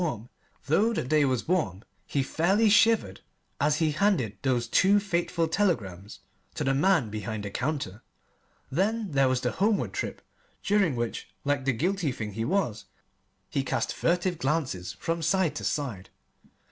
[0.65, 3.21] Though the day was warm he fairly shivered
[3.59, 6.21] as he handed those two fateful telegrams
[6.55, 8.01] to the man behind the counter.
[8.71, 10.23] Then there was the homeward trip,
[10.63, 12.85] during which, like the guilty thing he was,
[13.47, 16.09] he cast furtive glances from side to side.